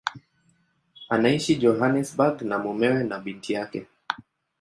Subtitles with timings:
[1.09, 3.87] Anaishi Johannesburg na mumewe na binti yake.